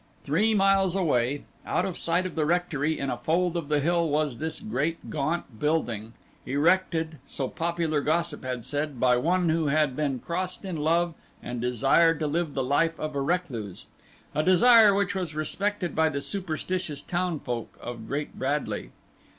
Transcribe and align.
Three 0.23 0.55
miles 0.55 0.95
away, 0.95 1.43
out 1.63 1.85
of 1.85 1.95
sight 1.95 2.25
of 2.25 2.33
the 2.33 2.43
rectory 2.43 2.97
in 2.97 3.11
a 3.11 3.17
fold 3.19 3.55
of 3.55 3.67
the 3.69 3.79
hill 3.79 4.09
was 4.09 4.39
this 4.39 4.59
great 4.59 5.11
gaunt 5.11 5.59
building, 5.59 6.13
erected, 6.43 7.19
so 7.27 7.47
popular 7.47 8.01
gossip 8.01 8.43
said, 8.61 8.99
by 8.99 9.15
one 9.17 9.49
who 9.49 9.67
had 9.67 9.95
been 9.95 10.17
crossed 10.17 10.65
in 10.65 10.77
love 10.77 11.13
and 11.43 11.61
desired 11.61 12.17
to 12.21 12.25
live 12.25 12.55
the 12.55 12.63
life 12.63 12.99
of 12.99 13.13
a 13.13 13.21
recluse, 13.21 13.85
a 14.33 14.41
desire 14.41 14.91
which 14.95 15.13
was 15.13 15.35
respected 15.35 15.95
by 15.95 16.09
the 16.09 16.19
superstitious 16.21 17.03
town 17.03 17.39
folk 17.39 17.77
of 17.79 18.07
Great 18.07 18.33
Bradley. 18.39 18.89